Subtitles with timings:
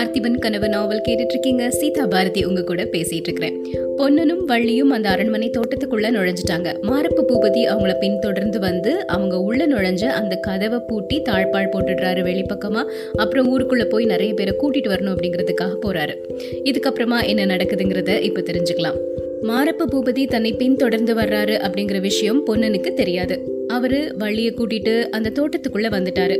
[0.00, 3.56] பார்த்திபன் கனவு நாவல் கேட்டுட்டு இருக்கீங்க சீதா பாரதி உங்க கூட பேசிட்டு இருக்கிறேன்
[3.96, 6.68] பொன்னனும் வள்ளியும் அந்த அரண்மனை தோட்டத்துக்குள்ள நுழைஞ்சிட்டாங்க.
[6.82, 12.84] மாரப்ப பூபதி அவங்கள பின்தொடர்ந்து வந்து அவங்க உள்ள நுழைஞ்ச அந்த கதவை பூட்டி தாழ்பால் போட்டுடுறாரு வெளிப்பக்கமா.
[13.16, 16.16] அப்புறம் ஊருக்குள்ள போய் நிறைய பேரை கூட்டிட்டு வரணும் அப்படிங்கிறதுக்காக போறாரு.
[16.64, 18.98] இதுக்கப்புறமா என்ன நடக்குதுங்கிறத இப்ப தெரிஞ்சுக்கலாம்.
[19.42, 23.64] மாரப்ப பூபதி தன்னை பின்தொடர்ந்து வர்றாரு அப்படிங்கிற விஷயம் பொன்னனுக்கு தெரியாது.
[23.68, 26.38] அவரு வள்ளியை கூட்டிட்டு அந்த தோட்டத்துக்குள்ள வந்துட்டாரு.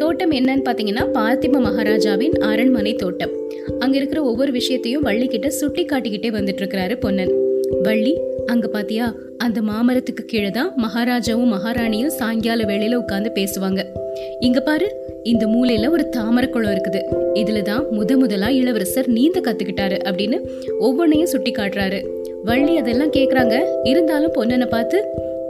[0.00, 3.32] தோட்டம் என்னன்னு பார்த்தீங்கன்னா பார்த்திப மகாராஜாவின் அரண்மனை தோட்டம்.
[3.78, 7.32] அங்கே இருக்கிற ஒவ்வொரு விஷயத்தையும் வள்ளி கிட்ட சுட்டி காட்டிக்கிட்டே வந்துட்டு இருக்கிறாரு பொன்னன்.
[7.82, 9.14] வள்ளி அங்க பாத்தியா?
[9.38, 13.80] அந்த மாமரத்துக்கு கீழே தான் மகாராஜாவும் மகாராணியும் சாயங்கால வேளையில உட்காந்து பேசுவாங்க.
[14.40, 14.88] இங்க பாரு
[15.22, 17.00] இந்த மூலையில ஒரு தாமரை குளம் இருக்குது.
[17.34, 20.38] இதுல தான் முத முதலா இளவரசர் நீந்த கத்துக்கிட்டாரு அப்படின்னு
[20.80, 22.00] ஒவ்வொன்னையும் சுட்டி காட்டுறாரு
[22.44, 23.56] வள்ளி அதெல்லாம் கேக்குறாங்க.
[23.84, 25.00] இருந்தாலும் பொன்னனை பார்த்து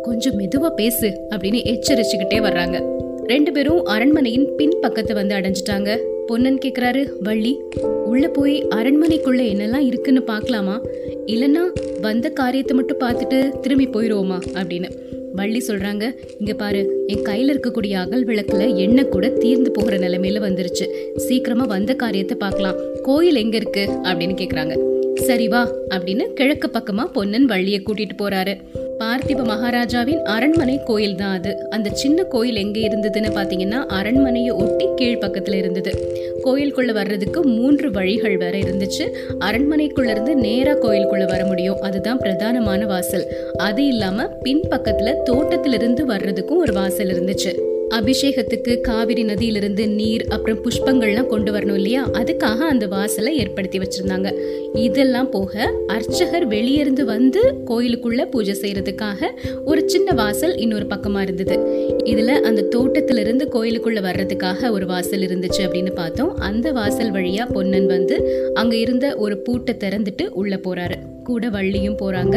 [0.02, 2.95] கொஞ்சம் மெதுவா பேசு அப்படின்னு எச்சரிச்சுக்கிட்டே வர்றாங்க.
[3.26, 5.98] ரெண்டு பேரும் அரண்மனையின் பின் பக்கத்தை வந்து அடைஞ்சிட்டாங்க.
[6.26, 7.60] பொன்னன் கேக்குறாரு வள்ளி
[8.04, 10.82] உள்ள போய் அரண்மனைக்குள்ள என்னெல்லாம் இருக்குன்னு பார்க்கலாமா
[11.26, 11.62] இல்லைன்னா
[12.00, 14.90] வந்த காரியத்தை மட்டும் பார்த்துட்டு திரும்பி போயிடுவோமா அப்படின்னு.
[15.32, 21.16] வள்ளி சொல்றாங்க இங்க பாரு என் கையில இருக்கக்கூடிய அகல் விளக்குல எண்ணெய் கூட தீர்ந்து போகிற நிலைமையில வந்துருச்சு.
[21.16, 23.88] சீக்கிரமா வந்த காரியத்தை பார்க்கலாம் கோயில் எங்க இருக்கு?
[24.02, 24.94] அப்படின்னு கேக்குறாங்க.
[25.14, 28.54] சரி வா அப்படின்னு கிழக்கு பக்கமா பொன்னன் வள்ளியை கூட்டிட்டு போறாரு.
[28.98, 31.66] பார்த்திப மகாராஜாவின் அரண்மனை கோயில் தான் அது.
[31.70, 35.18] அந்த சின்ன கோயில் எங்கே இருந்ததுன்னு பார்த்தீங்கன்னா அரண்மனையை ஒட்டி கீழ்
[35.52, 36.12] இருந்தது.
[36.42, 39.12] கோயிலுக்குள்ளே வர்றதுக்கு மூன்று வழிகள் வேற இருந்துச்சு.
[39.38, 41.80] அரண்மனைக்குள்ளேருந்து நேராக கோயிலுக்குள்ளே வர முடியும்.
[41.80, 43.26] அதுதான் பிரதானமான வாசல்.
[43.56, 47.65] அது இல்லாமல் பின்பக்கத்தில் தோட்டத்திலிருந்து வர்றதுக்கும் ஒரு வாசல் இருந்துச்சு.
[47.90, 52.08] அபிஷேகத்துக்கு காவிரி நதியிலிருந்து நீர் அப்புறம் புஷ்பங்கள்லாம் கொண்டு வரணும் இல்லையா?
[52.08, 54.32] அதுக்காக அந்த வாசலை ஏற்படுத்தி வச்சிருந்தாங்க.
[54.74, 59.30] இதெல்லாம் போக அர்ச்சகர் வெளியிருந்து வந்து கோயிலுக்குள்ள பூஜை செய்யறதுக்காக
[59.64, 61.58] ஒரு சின்ன வாசல் இன்னொரு பக்கமா இருந்தது.
[62.04, 66.36] இதுல அந்த தோட்டத்திலிருந்து கோயிலுக்குள்ள வர்றதுக்காக ஒரு வாசல் இருந்துச்சு அப்படின்னு பார்த்தோம்.
[66.36, 71.14] அந்த வாசல் வழியா பொன்னன் வந்து அங்க இருந்த ஒரு பூட்டை திறந்துட்டு உள்ள போறாரு.
[71.26, 72.36] கூட வள்ளியும் போறாங்க.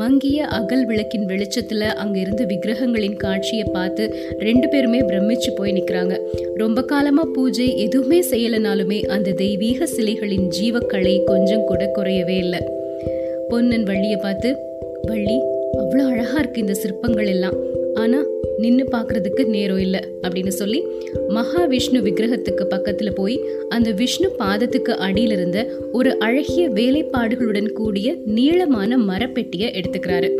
[0.00, 4.04] மங்கிய அகல் விளக்கின் வெளிச்சத்துல அங்க இருந்த விக்கிரகங்களின் காட்சியை பார்த்து
[4.38, 6.14] ரெண்டு பேருமே பிரமிச்சு போய் நிக்கிறாங்க.
[6.54, 12.62] ரொம்ப காலமா பூஜை எதுவுமே செய்யலனாலுமே அந்த தெய்வீக சிலைகளின் ஜீவக்கலை கொஞ்சம் கூட குறையவே இல்லை.
[13.48, 14.50] பொன்னன் வள்ளியை பார்த்து
[15.02, 15.36] வள்ளி
[15.80, 17.56] அவ்வளோ அழகா இருக்கு இந்த சிற்பங்கள் எல்லாம்.
[17.94, 18.26] ஆனால்
[18.58, 20.86] நின்று பார்க்கறதுக்கு நேரம் இல்லை அப்படின்னு சொல்லி
[21.28, 29.80] மகாவிஷ்ணு விக்கிரகத்துக்கு பக்கத்தில் போய் அந்த விஷ்ணு பாதத்துக்கு அடியில் இருந்த ஒரு அழகிய வேலைப்பாடுகளுடன் கூடிய நீளமான மரப்பெட்டியை
[29.80, 30.30] எடுத்துக்கிறாரு.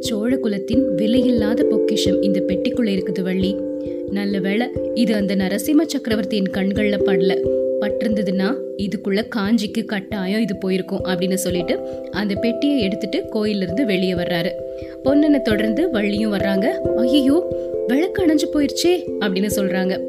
[0.00, 3.56] சோழ குலத்தின் விலையில்லாத பொக்கிஷம் இந்த பெட்டிக்குள்ள இருக்குது வள்ளி.
[4.10, 7.56] நல்ல வேலை இது அந்த நரசிம்ம சக்கரவர்த்தியின் கண்களில் படல.
[7.80, 11.78] பட்டிருந்ததுன்னா இதுக்குள்ள காஞ்சிக்கு கட்டாயம் இது போயிருக்கும் அப்படின்னு சொல்லிட்டு
[12.10, 14.50] அந்த பெட்டியை எடுத்துட்டு கோயிலிருந்து வெளியே வர்றாரு.
[15.04, 16.70] பொன்னனை தொடர்ந்து வள்ளியும் வர்றாங்க.
[16.96, 17.46] ஐயோ
[17.86, 20.00] விளக்கு அணைஞ்சு போயிடுச்சே அப்படின்னு சொல்றாங்க.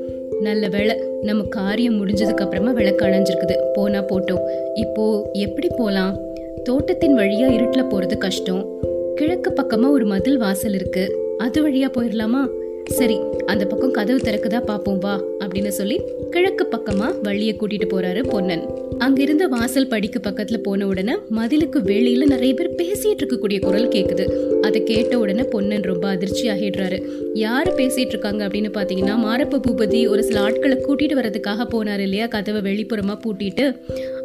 [0.41, 3.53] நல்ல வேலை நம்ம காரியம் முடிஞ்சதுக்கு அப்புறமா விளக்கு அணைஞ்சிருக்குது.
[3.73, 4.41] போனா போட்டோம்.
[4.73, 6.19] இப்போ எப்படி போலாம்?
[6.63, 8.77] தோட்டத்தின் வழியா இருட்டில் போறது கஷ்டம்.
[9.15, 11.17] கிழக்கு பக்கமா ஒரு மதில் வாசல் இருக்கு.
[11.37, 12.58] அது வழியா போயிடலாமா
[12.97, 18.63] சரி அந்த பக்கம் கதவு திறக்குதா பாப்போம் வா அப்படின்னு சொல்லி கிழக்கு பக்கமா வள்ளிய கூட்டிட்டு போறாரு பொன்னன்.
[18.97, 24.25] அங்கிருந்த வாசல் படிக்கு பக்கத்துல போன உடனே மதிலுக்கு வெளியில நிறைய பேர் பேசிட்டு இருக்கக்கூடிய குரல் கேக்குது.
[24.61, 27.03] அதை கேட்ட உடனே பொன்னன் ரொம்ப அதிர்ச்சி ஆகிடுறாரு.
[27.33, 32.61] யாரு பேசிட்டு இருக்காங்க அப்படின்னு பாத்தீங்கன்னா மாரப்ப பூபதி ஒரு சில ஆட்களை கூட்டிட்டு வர்றதுக்காக போனாரு இல்லையா கதவை
[32.61, 33.77] வெளிப்புறமா பூட்டிட்டு.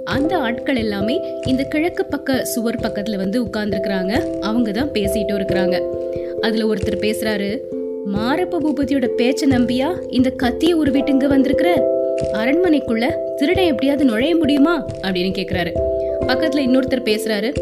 [0.05, 4.41] அந்த ஆட்கள் எல்லாமே இந்த கிழக்கு பக்க சுவர் பக்கத்துல வந்து உட்கார்ந்துருக்குறாங்க.
[4.41, 5.83] அவங்க தான் பேசிட்டும் இருக்கிறாங்க.
[6.41, 7.59] அதுல ஒருத்தர் பேசுறாரு
[8.13, 10.05] மாரப்ப பூபதியோட பேச்ச நம்பியா?
[10.09, 11.93] இந்த கத்திய உருவிட்டு இங்க வந்திருக்கிற
[12.33, 14.87] அரண்மனைக்குள்ள திருடன் எப்படியாவது நுழைய முடியுமா?
[15.03, 15.71] அப்படின்னு கேக்குறாரு.
[16.21, 17.53] பக்கத்துல இன்னொருத்தர் பேசுறாரு.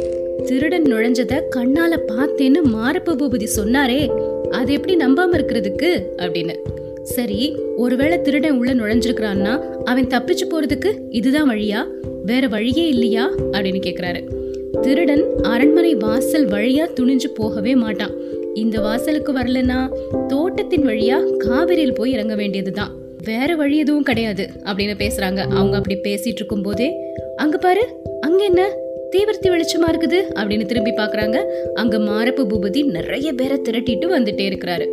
[0.42, 4.08] திருடன் நுழைஞ்சத கண்ணால பார்த்தேன்னு மாரப்ப பூபதி சொன்னாரே.
[4.48, 6.02] அது எப்படி நம்பாம இருக்கிறதுக்கு?
[6.16, 6.56] அப்படின்னு.
[7.02, 11.86] சரி ஒருவேளை திருடன் உள்ள நுழைஞ்சிருக்கிறான்னா அவன் தப்பிச்சு போறதுக்கு இதுதான் வழியா?
[12.24, 13.30] வேற வழியே இல்லையா?
[13.30, 14.22] அப்படின்னு கேக்குறாரு.
[14.80, 18.40] திருடன் அரண்மனை வாசல் வழியா துணிஞ்சு போகவே மாட்டான்.
[18.54, 19.92] இந்த வாசலுக்கு வரலன்னா
[20.26, 22.90] தோட்டத்தின் வழியா காவிரியில் போய் இறங்க வேண்டியதுதான்.
[23.24, 25.38] வேற வழி எதுவும் கிடையாது அப்படின்னு பேசுறாங்க.
[25.50, 26.94] அவங்க அப்படி பேசிட்டு இருக்கும் போதே
[27.36, 28.70] அங்க பாரு அங்க என்ன?
[29.12, 31.44] தீவிரத்தி வெளிச்சமா இருக்குது அப்படின்னு திரும்பி பாக்குறாங்க
[31.74, 34.86] அங்க மாரப்பு பூபதி நிறைய பேரை திரட்டிட்டு வந்துட்டே இருக்கிறாரு.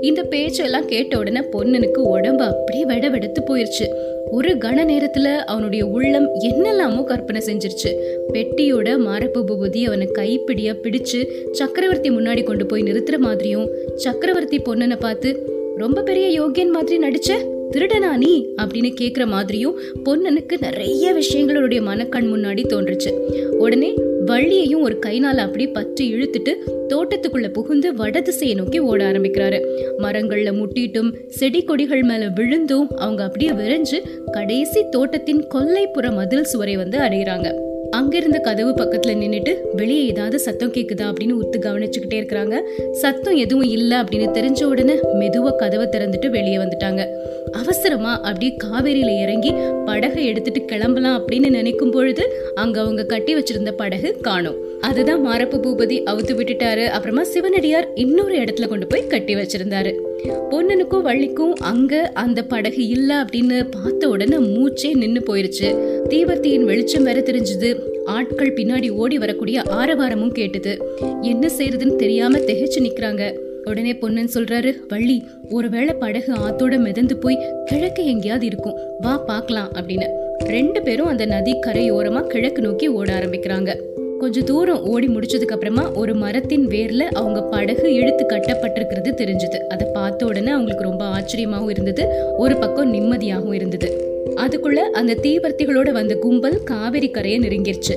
[0.00, 3.86] இந்த பேச்செல்லாம் கேட்ட உடனே பொன்னனுக்கு உடம்பு அப்படியே விட வெடுத்து போயிருச்சு.
[4.30, 7.90] ஒரு கன நேரத்துல அவனுடைய உள்ளம் என்னெல்லாமோ கற்பனை செஞ்சிருச்சு.
[8.32, 15.56] பெட்டியோட மரப்பு பூபதி அவனை கைப்பிடியா பிடிச்சு சக்கரவர்த்தி முன்னாடி கொண்டு போய் நிறுத்துற மாதிரியும் சக்கரவர்த்தி பொன்னனை பார்த்து
[15.76, 17.56] ரொம்ப பெரிய யோகியன் மாதிரி நடிச்ச?
[17.70, 18.46] திருடனா நீ?
[18.62, 23.10] அப்படின்னு கேட்குற மாதிரியும் பொன்னனுக்கு நிறைய விஷயங்களுடைய மனக்கண் முன்னாடி தோன்றுச்சு.
[23.54, 23.94] உடனே
[24.26, 26.54] வள்ளியையும் ஒரு கைனால அப்படியே பற்றி இழுத்துட்டு
[26.88, 29.60] தோட்டத்துக்குள்ள புகுந்து வடதிசையை நோக்கி ஓட ஆரம்பிக்கிறாரு.
[29.98, 36.98] மரங்கள்ல முட்டிட்டும் செடி கொடிகள் மேல விழுந்தும் அவங்க அப்படியே விரைஞ்சு கடைசி தோட்டத்தின் கொல்லைப்புற மதில் சுவரை வந்து
[36.98, 37.67] அடையிறாங்க.
[37.90, 42.60] அங்கிருந்த கதவு பக்கத்துல நின்றுட்டு வெளியே ஏதாவது சத்தம் கேக்குதா அப்படின்னு உத்து கவனிச்சுக்கிட்டே இருக்கிறாங்க.
[42.90, 47.06] சத்தம் எதுவும் இல்ல அப்படின்னு தெரிஞ்ச உடனே மெதுவா கதவை திறந்துட்டு வெளியே வந்துட்டாங்க.
[47.52, 49.54] அவசரமா அப்படியே காவேரியில இறங்கி
[49.86, 54.56] படகை எடுத்துட்டு கிளம்பலாம் அப்படின்னு நினைக்கும் பொழுது அங்க அவங்க கட்டி வச்சிருந்த படகு காணும்.
[54.80, 56.86] அதுதான் மாரப்ப பூபதி அவுத்து விட்டுட்டாரு.
[56.86, 59.94] அப்புறமா சிவனடியார் இன்னொரு இடத்துல கொண்டு போய் கட்டி வச்சிருந்தாரு.
[60.26, 65.68] பொன்னனுக்கும் வள்ளிக்கும் அங்க அந்த படகு இல்ல அப்படின்னு பார்த்த உடனே மூச்சே நின்னு போயிருச்சு.
[66.08, 67.80] தீவர்த்தியின் வெளிச்சம் வேற தெரிஞ்சது.
[68.04, 70.78] ஆட்கள் பின்னாடி ஓடி வரக்கூடிய ஆரவாரமும் கேட்டது.
[71.22, 73.38] என்ன செய்யறதுன்னு தெரியாம திகைச்சு நிக்கிறாங்க.
[73.64, 78.78] உடனே பொன்னன் சொல்றாரு வள்ளி ஒருவேளை படகு ஆத்தோட மிதந்து போய் கிழக்கு எங்கேயாவது இருக்கும்.
[78.98, 80.06] வா பார்க்கலாம் அப்படின்னு.
[80.38, 83.76] ரெண்டு பேரும் அந்த நதி கரையோரமா கிழக்கு நோக்கி ஓட ஆரம்பிக்கிறாங்க.
[84.18, 89.56] கொஞ்ச தூரம் ஓடி முடிச்சதுக்கு அப்புறமா ஒரு மரத்தின் வேர்ல அவங்க படகு இழுத்து கட்டப்பட்டிருக்கிறது தெரிஞ்சது.
[89.68, 92.08] அதை பார்த்த உடனே அவங்களுக்கு ரொம்ப ஆச்சரியமாகவும் இருந்தது.
[92.36, 93.88] ஒரு பக்கம் நிம்மதியாகவும் இருந்தது.
[94.36, 97.94] அதுக்குள்ள அந்த தீவர்த்திகளோட வந்த கும்பல் காவேரி கரையை நெருங்கிருச்சு.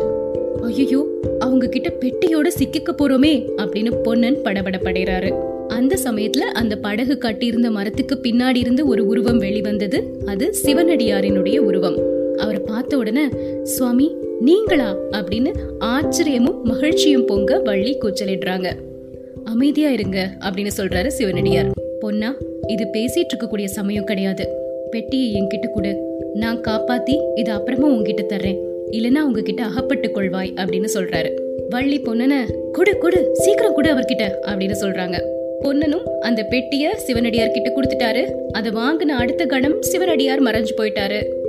[0.62, 1.08] ஐயோ
[1.40, 5.32] அவங்க கிட்ட பெட்டியோட சிக்கிக்க போறோமே அப்படின்னு பொன்னன் படபடப்படைறாரு.
[5.68, 10.20] அந்த சமயத்துல அந்த படகு கட்டியிருந்த மரத்துக்கு பின்னாடி இருந்து ஒரு உருவம் வெளிவந்தது.
[10.26, 11.98] அது சிவனடியாரினுடைய உருவம்.
[12.38, 13.28] அவரை பார்த்த உடனே
[13.64, 14.96] சுவாமி நீங்களா?
[15.12, 18.72] அப்படின்னு ஆச்சரியமும் மகிழ்ச்சியும் பொங்க வள்ளி கூச்சலிடுறாங்க.
[19.44, 21.70] அமைதியா இருங்க அப்படின்னு சொல்றாரு சிவனடியார்.
[22.00, 22.36] பொன்னா
[22.68, 24.50] இது பேசிட்டு இருக்கக்கூடிய சமயம் கிடையாது.
[24.90, 26.02] பெட்டியை என்கிட்ட கொடு.
[26.34, 28.58] நான் காப்பாத்தி இது அப்புறமா உங்ககிட்ட தர்றேன்.
[28.92, 31.34] இல்லனா உங்ககிட்ட அகப்பட்டு கொள்வாய் அப்படின்னு சொல்றாரு.
[31.70, 32.34] வள்ளி பொன்னன
[32.72, 35.22] கொடு கொடு சீக்கிரம் கொடு அவர்கிட்ட அப்படின்னு சொல்றாங்க.
[35.62, 38.32] பொன்னனும் அந்த பெட்டிய சிவனடியார் கிட்ட கொடுத்துட்டாரு.
[38.52, 41.40] அதை வாங்கின அடுத்த கணம் சிவனடியார் மறைஞ்சு போயிட்டாரு.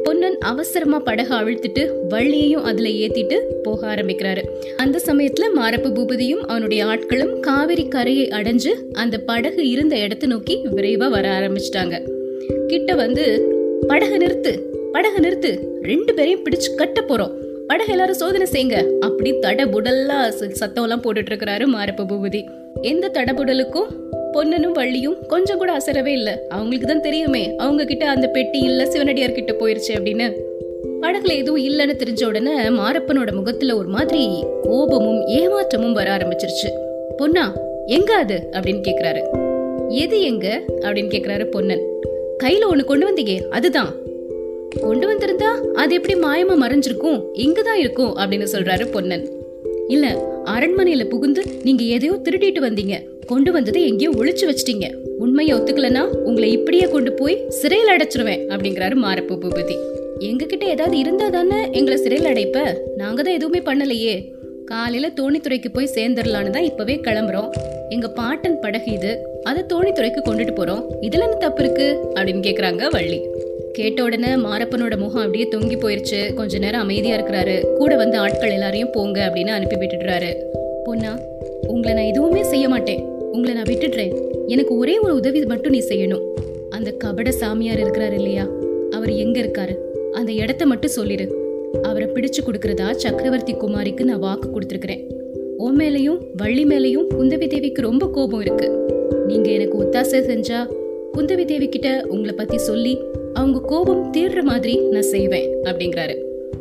[0.42, 4.42] அவசரமா படகு அழுத்திட்டு வள்ளியையும் அதுல ஏத்திட்டு போக ஆரம்பிக்கிறாரு.
[4.76, 11.08] அந்த சமயத்துல மாரப்ப பூபதியும் அவனுடைய ஆட்களும் காவிரி கரையை அடைஞ்சு அந்த படகு இருந்த இடத்தை நோக்கி விரைவா
[11.10, 11.98] வர ஆரம்பிச்சிட்டாங்க.
[12.66, 13.24] கிட்ட வந்து
[13.86, 14.52] படகு நிறுத்து
[14.92, 15.50] படகு நிறுத்து
[15.82, 17.32] ரெண்டு பேரையும் பிடிச்சு கட்ட போறோம்.
[17.66, 18.78] படகு எல்லாரும் சோதனை செய்யுங்க.
[18.98, 20.28] அப்படி தடபுடல்லாம்
[20.60, 22.42] சத்தம் எல்லாம் போட்டுட்டு இருக்கிறாரு மாரப்ப பூபதி.
[22.82, 23.90] எந்த தடபுடலுக்கும்
[24.32, 26.42] பொன்னனும் வள்ளியும் கொஞ்சம் கூட அசரவே இல்ல.
[26.48, 30.32] அவங்களுக்கு தான் தெரியுமே அவங்க கிட்ட அந்த பெட்டி இல்ல சிவனடியார் கிட்ட போயிருச்சு அப்படின்னு.
[31.00, 36.68] படகுல எதுவும் இல்லைன்னு தெரிஞ்ச உடனே மாரப்பனோட முகத்துல ஒரு மாதிரி கோபமும் ஏமாற்றமும் வர ஆரம்பிச்சிருச்சு.
[37.16, 37.56] பொன்னா
[37.86, 38.48] எங்க அது?
[38.52, 39.20] அப்படின்னு கேக்குறாரு.
[39.88, 40.62] எது எங்க?
[40.80, 41.82] அப்படின்னு கேக்குறாரு பொன்னன்.
[42.44, 43.94] கையில ஒண்ணு கொண்டு வந்தீங்க அதுதான்.
[44.80, 47.24] கொண்டு வந்திருந்தா அது எப்படி மாயமா மறைஞ்சிருக்கும்?
[47.34, 49.28] இங்கதான் இருக்கும் அப்படின்னு சொல்றாரு பொன்னன்.
[49.88, 53.11] இல்ல அரண்மனையில புகுந்து நீங்க எதையோ திருடிட்டு வந்தீங்க.
[53.26, 54.94] கொண்டு வந்ததை எங்கேயோ ஒழிச்சு வச்சிட்டீங்க.
[55.18, 59.76] உண்மையை ஒத்துக்கலனா உங்களை இப்படியே கொண்டு போய் சிறையில் அடைச்சிருவேன் அப்படிங்கிறாரு மாரப்பு பூபதி.
[60.18, 62.78] எங்ககிட்ட ஏதாவது இருந்தா தானே எங்களை சிறையில் அடைப்ப?
[62.96, 64.32] நாங்க தான் எதுவுமே பண்ணலையே.
[64.64, 67.50] காலையில தோணித்துறைக்கு போய் சேர்ந்துடலான்னு தான் இப்பவே கிளம்புறோம்.
[67.88, 69.26] எங்க பாட்டன் படகு இது.
[69.42, 70.84] அதை தோணித்துறைக்கு கொண்டுட்டு போறோம்.
[71.00, 71.98] இதுல என்ன தப்பு இருக்கு?
[72.14, 73.20] அப்படின்னு கேக்குறாங்க வள்ளி.
[73.72, 76.34] கேட்ட உடனே மாரப்பனோட முகம் அப்படியே தொங்கி போயிருச்சு.
[76.34, 77.74] கொஞ்ச நேரம் அமைதியா இருக்கிறாரு.
[77.76, 80.34] கூட வந்து ஆட்கள் எல்லாரையும் போங்க அப்படின்னு அனுப்பி விட்டுடுறாரு.
[80.86, 81.18] பொண்ணா
[81.66, 83.11] உங்களை நான் எதுவுமே செய்ய மாட்டேன்.
[83.32, 84.30] உங்களை நான் விட்டுடுறேன்.
[84.46, 86.26] எனக்கு ஒரே ஒரு உதவி மட்டும் நீ செய்யணும்.
[86.70, 88.48] அந்த கபட சாமியார் இருக்கிறாரு இல்லையா?
[88.90, 89.76] அவர் எங்க இருக்காரு?
[90.12, 91.40] அந்த இடத்த மட்டும் சொல்லிடு.
[91.82, 95.06] அவரை பிடிச்சு கொடுக்கறதா சக்கரவர்த்தி குமாரிக்கு நான் வாக்கு கொடுத்துருக்கிறேன்.
[95.56, 98.68] உன் மேலையும் வள்ளி மேலையும் குந்தவி தேவிக்கு ரொம்ப கோபம் இருக்கு.
[99.26, 100.66] நீங்க எனக்கு ஒத்தாசை செஞ்சா
[101.18, 102.98] குந்தவி தேவி கிட்ட உங்களை பத்தி சொல்லி
[103.32, 106.16] அவங்க கோபம் தீர்ற மாதிரி நான் செய்வேன் அப்படிங்கிறாரு.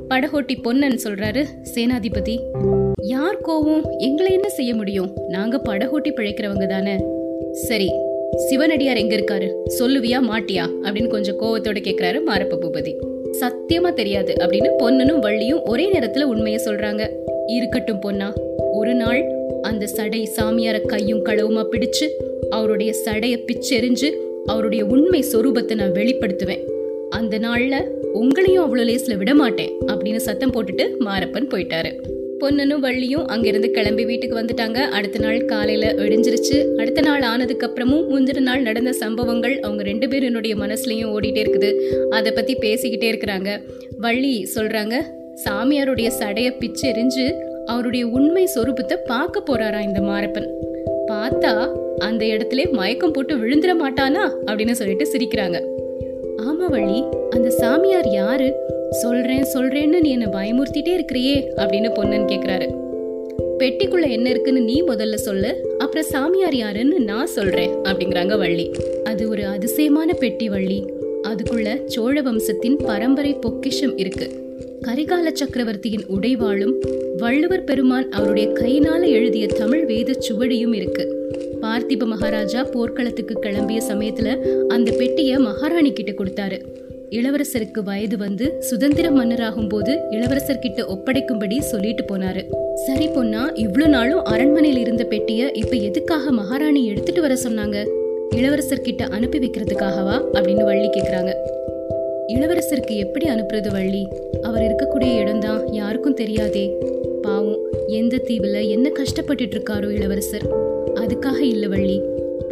[0.09, 2.39] படகோட்டி பொன்னன் சொல்றாரு சேனாதிபதி.
[3.01, 3.81] யார் கோவம்?
[3.97, 5.13] எங்களை என்ன செய்ய முடியும்?
[5.27, 6.95] நாங்க படகோட்டி பிழைக்கிறவங்க தானே.
[7.51, 7.91] சரி
[8.35, 9.51] சிவனடியார் எங்க இருக்காரு?
[9.79, 10.69] சொல்லுவியா மாட்டியா?
[10.81, 12.95] அப்படின்னு கொஞ்சம் கோவத்தோட கேக்குறாரு மாரப்ப பூபதி.
[13.39, 17.09] சத்தியமா தெரியாது அப்படின்னு பொன்னனும் வள்ளியும் ஒரே நேரத்துல உண்மைய சொல்றாங்க.
[17.47, 18.33] இருக்கட்டும் பொன்னா
[18.71, 19.31] ஒரு நாள்
[19.61, 22.09] அந்த சடை சாமியார கையும் களவுமா பிடிச்சு
[22.49, 24.11] அவருடைய சடைய பிச்செறிஞ்சு
[24.45, 26.63] அவருடைய உண்மை சொரூபத்தை நான் வெளிப்படுத்துவேன்.
[27.09, 27.75] அந்த நாள்ல
[28.13, 32.19] உங்களையும் அவ்வளோ லேஸ்ல விட மாட்டேன் அப்படின்னு சத்தம் போட்டுட்டு மாரப்பன் போயிட்டாரு.
[32.41, 34.77] பொன்னனும் வள்ளியும் அங்கிருந்து கிளம்பி வீட்டுக்கு வந்துட்டாங்க.
[34.77, 40.25] அடுத்த நாள் காலையில விடிஞ்சிருச்சு அடுத்த நாள் ஆனதுக்கு அப்புறமும் முந்தின நாள் நடந்த சம்பவங்கள் அவங்க ரெண்டு பேரும்
[40.25, 41.69] என்னுடைய மனசுலயும் ஓடிட்டே இருக்குது.
[42.09, 43.49] அதை பத்தி பேசிக்கிட்டே இருக்கிறாங்க.
[43.97, 44.93] வள்ளி சொல்றாங்க
[45.49, 47.33] சாமியாருடைய சடைய பிச்சு எரிஞ்சு
[47.65, 50.47] அவருடைய உண்மை சொரூபத்தை பார்க்க போறாரா இந்த மாரப்பன்?
[51.07, 51.53] பார்த்தா
[51.97, 54.23] அந்த இடத்துல மயக்கம் போட்டு விழுந்துட மாட்டானா?
[54.45, 55.57] அப்படின்னு சொல்லிட்டு சிரிக்கிறாங்க.
[56.37, 58.55] ஆமா வள்ளி அந்த சாமியார் யாரு?
[58.91, 62.67] சொல்றேன் சொல்றேன்னு நீ என்ன பயமுறுத்திட்டே இருக்கிறியே அப்படின்னு பொன்னன் கேக்குறாரு.
[63.59, 68.71] பெட்டிக்குள்ள என்ன இருக்குன்னு நீ முதல்ல சொல்லு அப்புறம் சாமியார் யாருன்னு நான் சொல்றேன் அப்படிங்கிறாங்க வள்ளி.
[69.03, 70.83] அது ஒரு அதிசயமான பெட்டி வள்ளி.
[71.23, 74.31] அதுக்குள்ள சோழ வம்சத்தின் பரம்பரை பொக்கிஷம் இருக்கு.
[74.87, 76.73] கரிகால சக்கரவர்த்தியின் உடைவாளும்
[77.17, 81.29] வள்ளுவர் பெருமான் அவருடைய கையினால எழுதிய தமிழ் வேத சுவடியும் இருக்கு.
[81.61, 86.61] பார்த்திப மகாராஜா போர்க்களத்துக்கு கிளம்பிய சமயத்துல அந்த பெட்டியை மகாராணி கிட்ட கொடுத்தாரு.
[87.11, 92.45] இளவரசருக்கு வயது வந்து சுதந்திர மன்னராகும் போது இளவரசர் கிட்ட ஒப்படைக்கும்படி சொல்லிட்டு போனாரு.
[92.73, 97.87] சரி பொண்ணா இவ்வளவு நாளும் அரண்மனையில் இருந்த பெட்டிய இப்ப எதுக்காக மகாராணி எடுத்துட்டு வர சொன்னாங்க?
[98.35, 100.25] இளவரசர் கிட்ட அனுப்பி வைக்கிறதுக்காகவா?
[100.33, 101.33] அப்படின்னு வள்ளி கேக்குறாங்க.
[102.27, 104.07] இளவரசருக்கு எப்படி அனுப்புறது வள்ளி?
[104.41, 106.77] அவர் இருக்கக்கூடிய இடம்தான் யாருக்கும் தெரியாதே.
[107.21, 110.47] பாவம் எந்த தீவுல என்ன கஷ்டப்பட்டுட்டு இருக்காரோ இளவரசர்.
[110.95, 112.00] அதுக்காக இல்ல வள்ளி.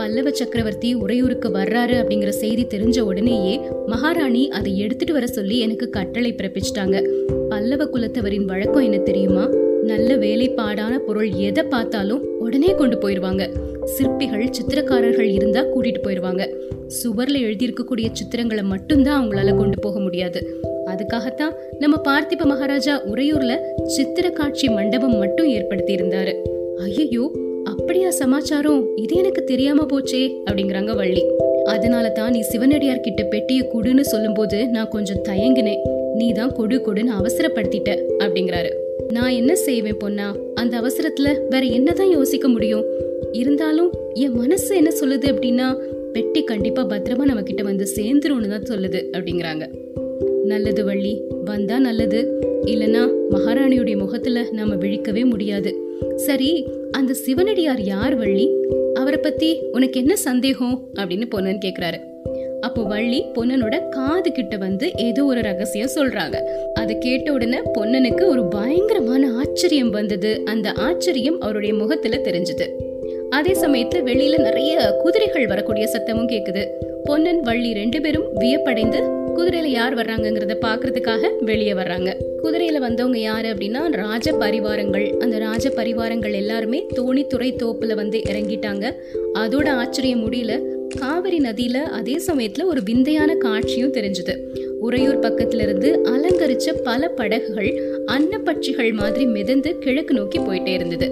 [0.10, 6.34] பல்லவ சக்கரவர்த்தி உறையூருக்கு வர்றாரு அப்படிங்கிற செய்தி தெரிஞ்ச உடனேயே மகாராணி அதை எடுத்துட்டு வர சொல்லி எனக்கு கட்டளை
[6.34, 7.08] பிறப்பிச்சிட்டாங்க.
[7.50, 9.50] பல்லவ குலத்தவரின் வழக்கம் என்ன தெரியுமா?
[9.84, 13.50] நல்ல வேலைப்பாடான பொருள் எதை பார்த்தாலும் உடனே கொண்டு போயிருவாங்க.
[13.84, 16.50] சிற்பிகள் சித்திரக்காரர்கள் இருந்தா கூட்டிட்டு போயிருவாங்க.
[17.04, 20.68] சுவர்ல எழுதியிருக்கக்கூடிய சித்திரங்களை மட்டும்தான் அவங்களால கொண்டு போக முடியாது.
[20.86, 26.34] அதுக்காகத்தான் நம்ம பார்த்திப மகாராஜா உறையூர்ல சித்திர காட்சி மண்டபம் மட்டும் ஏற்படுத்தி இருந்தாரு
[26.78, 27.32] ஐயோ
[27.80, 28.96] அப்படியா சமாச்சாரம்?
[28.96, 31.24] இது எனக்கு தெரியாம போச்சே அப்படிங்கிறாங்க வள்ளி.
[31.66, 35.82] அதனால தான் நீ சிவனடியார் கிட்ட பெட்டிய குடுன்னு சொல்லும்போது நான் கொஞ்சம் தயங்கினேன்.
[36.16, 38.72] நீ தான் கொடு கொடுன்னு அவசரப்படுத்திட்ட அப்படிங்கிறாரு.
[39.14, 42.86] நான் என்ன செய்வேன் பொண்ணா அந்த அவசரத்துல வேற என்னதான் யோசிக்க முடியும்?
[43.32, 45.78] இருந்தாலும் என் மனசு என்ன சொல்லுது அப்படின்னா
[46.14, 49.66] பெட்டி கண்டிப்பா பத்திரமா நம்ம கிட்ட வந்து சேர்ந்துரும்னு தான் சொல்லுது அப்படிங்கிறாங்க.
[50.44, 52.40] நல்லது வள்ளி வந்தா நல்லது.
[52.66, 55.76] இல்லனா மகாராணியுடைய முகத்துல நாம விழிக்கவே முடியாது.
[56.16, 58.50] சரி அந்த சிவனடியார் யார் வள்ளி?
[58.94, 60.88] அவரை பத்தி உனக்கு என்ன சந்தேகம்?
[60.96, 62.00] அப்படின்னு பொன்னன் கேக்குறாரு.
[62.62, 66.42] அப்போ வள்ளி பொன்னனோட காது கிட்ட வந்து ஏதோ ஒரு ரகசியம் சொல்றாங்க.
[66.74, 70.42] அதை கேட்ட உடனே பொன்னனுக்கு ஒரு பயங்கரமான ஆச்சரியம் வந்தது.
[70.46, 72.68] அந்த ஆச்சரியம் அவருடைய முகத்துல தெரிஞ்சது.
[73.30, 76.66] அதே சமயத்துல வெளியில நிறைய குதிரைகள் வரக்கூடிய சத்தமும் கேக்குது.
[77.04, 82.14] பொன்னன் வள்ளி ரெண்டு பேரும் வியப்படைந்து குதிரையில யார் வர்றாங்கங்கிறத பாக்குறதுக்காக வெளியே வர்றாங்க.
[82.44, 85.18] குதிரையில வந்தவங்க யாரு அப்படின்னா ராஜ பரிவாரங்கள்.
[85.18, 88.94] அந்த ராஜ பரிவாரங்கள் எல்லாருமே தோணித்துறை தோப்புல வந்து இறங்கிட்டாங்க.
[89.34, 90.62] அதோட ஆச்சரியம் முடியல.
[91.00, 94.40] காவிரி நதியில அதே சமயத்துல ஒரு விந்தையான காட்சியும் தெரிஞ்சது.
[94.80, 101.12] உறையூர் பக்கத்துல இருந்து அலங்கரிச்ச பல படகுகள் அன்னப்பட்சிகள் மாதிரி மிதந்து கிழக்கு நோக்கி போயிட்டே இருந்தது.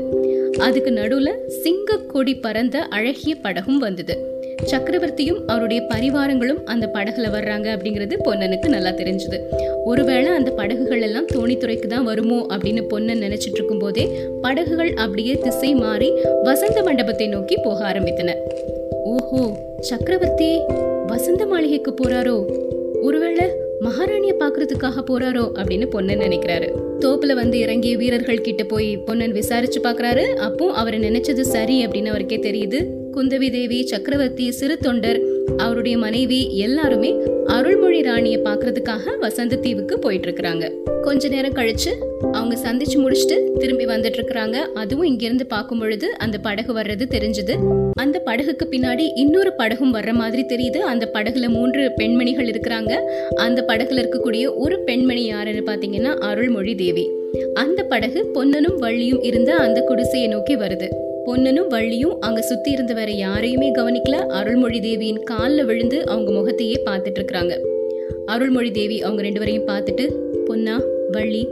[0.60, 4.37] அதுக்கு நடுவுல சிங்க கொடி பறந்த அழகிய படகும் வந்தது.
[4.64, 9.38] சக்கரவர்த்தியும் அவருடைய பரிவாரங்களும் அந்த படகுல வர்றாங்க அப்படிங்கிறது பொன்னனுக்கு நல்லா தெரிஞ்சது.
[9.84, 15.76] ஒருவேளை அந்த படகுகள் எல்லாம் தோணித்துறைக்கு தான் வருமோ அப்படின்னு பொன்னன் நினைச்சிட்டு இருக்கும் போதே படகுகள் அப்படியே திசை
[15.76, 18.36] மாறி வசந்த மண்டபத்தை நோக்கி போக ஆரம்பித்தன.
[19.04, 20.60] ஓஹோ சக்கரவர்த்தி
[21.08, 22.46] வசந்த மாளிகைக்கு போறாரோ?
[23.02, 23.48] ஒருவேளை
[23.80, 26.68] மகாராணிய பாக்குறதுக்காக போறாரோ அப்படின்னு பொன்னன் நினைக்கிறாரு.
[27.00, 32.38] தோப்புல வந்து இறங்கிய வீரர்கள் கிட்ட போய் பொன்னன் விசாரிச்சு பாக்குறாரு அப்போ அவரை நினைச்சது சரி அப்படின்னு அவருக்கே
[32.38, 33.06] தெரியுது.
[33.18, 35.20] குந்தவி தேவி சக்கரவர்த்தி சிறு தொண்டர்
[35.58, 37.14] அவருடைய மனைவி எல்லாருமே
[37.46, 40.72] அருள்மொழி ராணியை பாக்குறதுக்காக வசந்த தீவுக்கு போயிட்டு இருக்கிறாங்க
[41.02, 41.92] கொஞ்ச நேரம் கழிச்சு
[42.32, 47.56] அவங்க சந்திச்சு முடிச்சுட்டு திரும்பி வந்துட்டு இருக்கிறாங்க அதுவும் இங்கிருந்து பார்க்கும் பொழுது அந்த படகு வர்றது தெரிஞ்சது.
[47.94, 50.78] அந்த படகுக்கு பின்னாடி இன்னொரு படகும் வர்ற மாதிரி தெரியுது.
[50.78, 52.94] அந்த படகுல மூன்று பெண்மணிகள் இருக்கிறாங்க.
[53.36, 57.10] அந்த படகுல இருக்கக்கூடிய ஒரு பெண்மணி யாருன்னு பாத்தீங்கன்னா அருள்மொழி தேவி.
[57.54, 61.06] அந்த படகு பொன்னனும் வள்ளியும் இருந்த அந்த குடிசையை நோக்கி வருது.
[61.28, 64.12] பொன்னனும் வள்ளியும் அங்க சுத்தி இருந்த வேற யாரையுமே கவனிக்கல.
[64.12, 67.60] அருள்மொழி தேவியின் காலில் விழுந்து அவங்க முகத்தையே பார்த்துட்டு இருக்கிறாங்க.
[68.26, 70.12] அருள்மொழி தேவி அவங்க ரெண்டு பேரையும் பார்த்துட்டு
[70.46, 70.82] பொன்னா
[71.12, 71.48] வள்ளி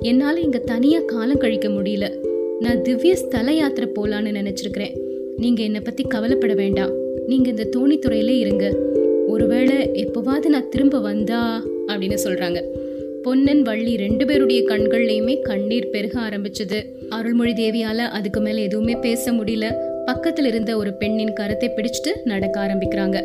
[0.00, 2.10] என்னால் இங்க தனியா காலம் கழிக்க முடியல.
[2.60, 5.00] நான் திவ்ய ஸ்தல யாத்திரை போலான்னு நினைச்சிருக்கிறேன்.
[5.36, 6.90] நீங்க என்னை பத்தி கவலைப்பட வேண்டாம்.
[7.26, 8.76] நீங்க இந்த தோணித்துறையிலே இருங்க.
[9.26, 11.62] ஒருவேளை எப்போவாவது நான் திரும்ப வந்தா?
[11.86, 12.62] அப்படின்னு சொல்றாங்க.
[13.26, 16.84] பொன்னன் வள்ளி ரெண்டு பேருடைய கண்கள்லையுமே கண்ணீர் பெருக ஆரம்பிச்சது.
[17.08, 19.74] அருள்மொழி தேவியால அதுக்கு மேல எதுவுமே பேச முடியல.
[20.06, 23.22] பக்கத்துல இருந்த ஒரு பெண்ணின் கரத்தை பிடிச்சிட்டு நடக்க ஆரம்பிக்கிறாங்க.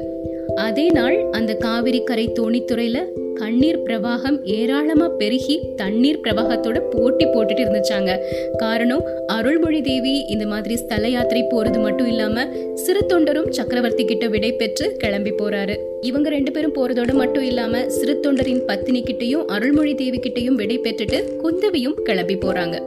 [0.56, 3.00] அதே நாள் அந்த காவிரி கரை தோணித்துறையில
[3.34, 8.20] கண்ணீர் பிரவாகம் ஏராளமா பெருகி தண்ணீர் பிரவாகத்தோட போட்டி போட்டுட்டு இருந்துச்சாங்க.
[8.58, 14.54] காரணம் அருள்மொழி தேவி இந்த மாதிரி ஸ்தல யாத்திரை போறது மட்டும் இல்லாம சிறு தொண்டரும் சக்கரவர்த்தி கிட்ட விடை
[14.54, 15.78] பெற்று கிளம்பி போறாரு.
[16.02, 21.24] இவங்க ரெண்டு பேரும் போறதோட மட்டும் இல்லாம சிறு தொண்டரின் பத்தினி கிட்டையும் அருள்மொழி தேவி கிட்டையும் விடை பெற்றுட்டு
[21.44, 22.82] குந்தவியும் கிளம்பி போறாங்க.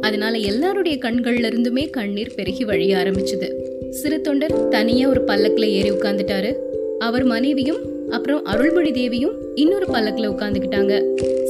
[0.00, 3.50] அதனால எல்லாருடைய கண்கள்ல இருந்துமே கண்ணீர் பெருகி வழிய ஆரம்பிச்சது.
[3.90, 6.56] சிறு தொண்டர் தனியா ஒரு பல்லக்கில் ஏறி உட்கார்ந்துட்டாரு.
[7.00, 7.78] அவர் மனைவியும்
[8.10, 10.94] அப்புறம் அருள்மொழி தேவியும் இன்னொரு பல்லக்கில் உட்காந்துக்கிட்டாங்க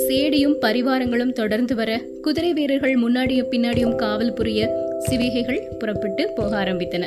[0.08, 4.68] சேடியும் பரிவாரங்களும் தொடர்ந்து வர குதிரை வீரர்கள் முன்னாடியும் பின்னாடியும் காவல் புரிய
[5.10, 7.04] சிவிகைகள் புறப்பட்டு போக ஆரம்பித்தன.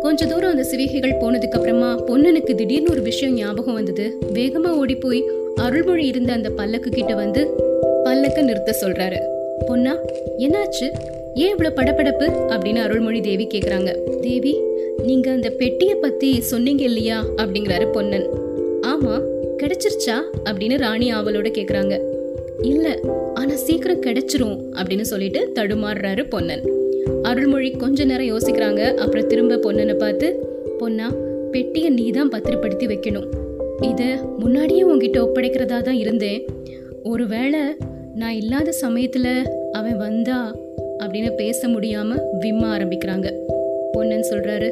[0.00, 4.18] கொஞ்ச தூரம் அந்த சிவிகைகள் போனதுக்கு அப்புறமா பொன்னனுக்கு திடீர்னு ஒரு விஷயம் ஞாபகம் வந்தது.
[4.32, 5.22] வேகமா ஓடி போய்
[5.56, 7.50] அருள்மொழி இருந்த அந்த பல்லக்கு கிட்ட வந்து
[8.04, 9.33] பல்லக்க நிறுத்த சொல்றாரு.
[9.66, 9.96] பொன்னா
[10.38, 10.86] என்னாச்சு?
[11.34, 12.26] ஏன் இவ்வளோ படபடப்பு?
[12.48, 14.60] அப்படின்னு அருள்மொழி தேவி கேட்குறாங்க தேவி
[15.02, 17.24] நீங்க அந்த பெட்டியை பத்தி சொன்னீங்க இல்லையா?
[17.36, 18.26] அப்படிங்கிறாரு பொன்னன்.
[18.80, 19.14] ஆமா
[19.62, 20.16] கிடைச்சிருச்சா?
[20.44, 22.00] அப்படின்னு ராணி ஆவலோட கேக்குறாங்க.
[22.62, 22.98] இல்ல
[23.34, 26.62] ஆனா சீக்கிரம் கிடைச்சிரும் அப்படின்னு சொல்லிட்டு தடுமாறுறாரு பொன்னன்.
[27.22, 28.94] அருள்மொழி கொஞ்ச நேரம் யோசிக்கிறாங்க.
[28.94, 30.46] அப்புறம் திரும்ப பொன்னனை பார்த்து
[30.78, 31.12] பொன்னா
[31.50, 33.26] பெட்டியை நீ தான் பத்திரப்படுத்தி வைக்கணும்.
[33.80, 34.06] இதை
[34.38, 36.46] முன்னாடியே உங்ககிட்ட ஒப்படைக்கிறதா தான் இருந்தேன்.
[37.02, 37.60] ஒருவேளை
[38.14, 40.56] நான் இல்லாத சமயத்தில் அவன் வந்தா
[40.98, 43.32] அப்படின்னு பேச முடியாமல் விம்ம ஆரம்பிக்கிறாங்க.
[43.92, 44.70] பொன்னன் சொல்கிறாரு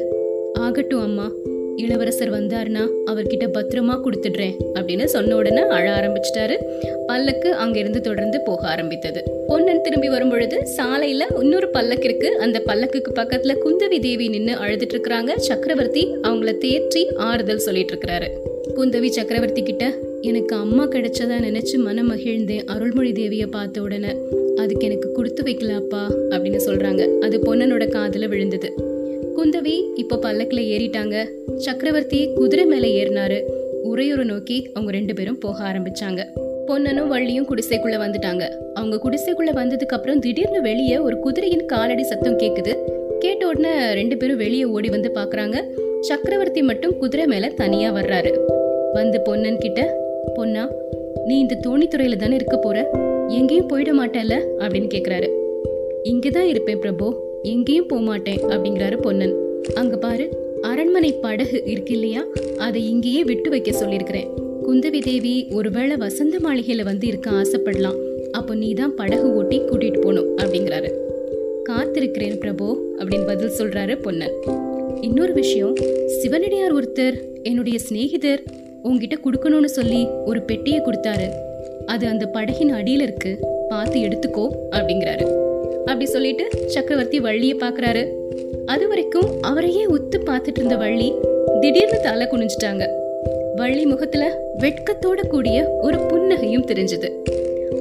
[0.53, 1.31] ஆகட்டும் அம்மா
[1.75, 6.57] இளவரசர் வந்தாருன்னா அவர்கிட்ட பத்திரமா கொடுத்துடுறேன் அப்படின்னு சொன்ன உடனே அழ ஆரம்பிச்சிட்டாரு.
[7.05, 9.23] பல்லக்கு அங்கிருந்து தொடர்ந்து போக ஆரம்பித்தது.
[9.47, 12.37] பொன்னன் திரும்பி வரும்பொழுது சாலையில இன்னொரு பல்லக்கு இருக்கு.
[12.37, 18.29] அந்த பல்லக்குக்கு பக்கத்துல குந்தவி தேவி நின்று அழுதுட்டு இருக்கிறாங்க சக்கரவர்த்தி அவங்கள தேற்றி ஆறுதல் சொல்லிட்டு இருக்கிறாரு
[18.75, 19.93] குந்தவி சக்கரவர்த்தி கிட்ட
[20.23, 24.07] எனக்கு அம்மா கிடைச்சதா நினைச்சு மனம் மகிழ்ந்தேன் அருள்மொழி தேவியை பார்த்த உடனே
[24.55, 27.19] அதுக்கு எனக்கு கொடுத்து வைக்கலாப்பா அப்படின்னு சொல்றாங்க.
[27.19, 28.73] அது பொன்னனோட காதில் விழுந்தது.
[29.37, 31.25] குந்தவி இப்போ பல்லக்கில் ஏறிட்டாங்க.
[31.55, 33.41] சக்கரவர்த்தி குதிரை மேலே ஏறினாரு.
[33.83, 36.25] உரையுறை நோக்கி அவங்க ரெண்டு பேரும் போக ஆரம்பிச்சாங்க.
[36.67, 38.49] பொன்னனும் வள்ளியும் குடிசைக்குள்ள வந்துட்டாங்க.
[38.73, 42.77] அவங்க குடிசைக்குள்ள வந்ததுக்கு அப்புறம் திடீர்னு வெளியே ஒரு குதிரையின் காலடி சத்தம் கேக்குது.
[43.19, 45.63] கேட்ட உடனே ரெண்டு பேரும் வெளியே ஓடி வந்து பாக்குறாங்க.
[45.99, 48.39] சக்கரவர்த்தி மட்டும் குதிரை மேல தனியா வர்றாரு.
[48.93, 50.02] வந்து பொன்னன் கிட்ட
[50.35, 50.69] பொன்னா
[51.25, 52.89] நீ இந்த தோணித்துறையில தானே இருக்க போற?
[53.27, 54.45] எங்கேயும் போயிட மாட்டேல்ல?
[54.57, 55.29] அப்படின்னு கேக்குறாரு.
[56.03, 57.21] இங்கதான் இருப்பேன் பிரபு.
[57.43, 59.35] எங்கேயும் போக மாட்டேன் அப்படிங்கிறாரு பொன்னன்.
[59.75, 60.29] அங்க பாரு
[60.61, 62.25] அரண்மனை படகு இருக்கு இல்லையா?
[62.57, 64.27] அதை இங்கேயே விட்டு வைக்க சொல்லியிருக்கிறேன்.
[64.67, 67.97] குந்தவி தேவி ஒருவேளை வசந்த மாளிகையில வந்து இருக்க ஆசைப்படலாம்.
[68.31, 70.91] அப்போ நீ தான் படகு ஓட்டி கூட்டிட்டு போகணும் அப்படிங்கிறாரு.
[71.69, 74.33] காத்திருக்கிறேன் பிரபு அப்படின்னு பதில் சொல்றாரு பொன்னன்.
[75.01, 75.75] இன்னொரு விஷயம்
[76.05, 78.43] சிவனடியார் ஒருத்தர் என்னுடைய சிநேகிதர்
[78.83, 81.27] உங்ககிட்ட கொடுக்கணும்னு சொல்லி ஒரு பெட்டியை கொடுத்தாரு.
[81.85, 83.37] அது அந்த படகின் அடியில இருக்கு.
[83.67, 85.25] பார்த்து எடுத்துக்கோ அப்படிங்கிறாரு.
[85.85, 88.03] அப்படி சொல்லிட்டு சக்கரவர்த்தி வள்ளியை பார்க்குறாரு.
[88.65, 91.13] அது வரைக்கும் அவரையே உத்து பார்த்துட்டு இருந்த வள்ளி
[91.59, 92.85] திடீர்னு தலை குனிஞ்சிட்டாங்க.
[93.55, 97.11] வள்ளி முகத்துல வெட்கத்தோட கூடிய ஒரு புன்னகையும் தெரிஞ்சது.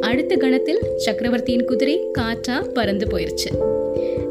[0.00, 3.50] அடுத்த கணத்தில் சக்கரவர்த்தியின் குதிரை காற்றா பறந்து போயிருச்சு.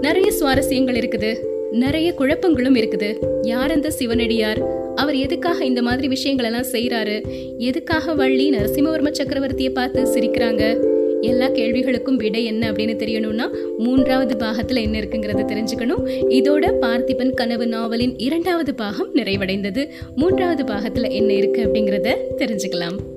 [0.02, 1.36] நிறைய சுவாரஸ்யங்கள் இருக்குது.
[1.72, 3.16] நிறைய குழப்பங்களும் இருக்குது.
[3.42, 4.71] யார் அந்த சிவனடியார்?
[4.96, 7.22] அவர் எதுக்காக இந்த மாதிரி விஷயங்கள் எல்லாம் செய்யறாரு
[7.58, 10.90] எதுக்காக வள்ளி நரசிம்மவர்ம சக்கரவர்த்தியை பார்த்து சிரிக்கிறாங்க?
[11.22, 16.10] எல்லா கேள்விகளுக்கும் விடை என்ன அப்படின்னு தெரியணும்னா மூன்றாவது பாகத்துல என்ன இருக்குங்கிறத தெரிஞ்சுக்கணும்.
[16.30, 19.90] இதோட பார்த்திபன் கனவு நாவலின் இரண்டாவது பாகம் நிறைவடைந்தது.
[20.16, 23.11] மூன்றாவது பாகத்துல என்ன இருக்கு அப்படிங்கிறத தெரிஞ்சுக்கலாம்.